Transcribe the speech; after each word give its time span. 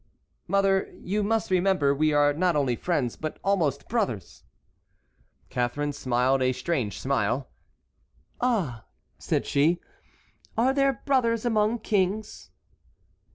"Mother, 0.47 0.89
you 0.99 1.21
must 1.21 1.51
remember 1.51 1.93
we 1.93 2.11
are 2.11 2.33
not 2.33 2.55
only 2.55 2.75
friends, 2.75 3.15
but 3.15 3.37
almost 3.43 3.87
brothers." 3.87 4.41
Catharine 5.51 5.93
smiled 5.93 6.41
a 6.41 6.53
strange 6.53 6.99
smile. 6.99 7.47
"Ah," 8.41 8.83
said 9.19 9.45
she, 9.45 9.79
"are 10.57 10.73
there 10.73 11.03
brothers 11.05 11.45
among 11.45 11.81
kings?" 11.81 12.49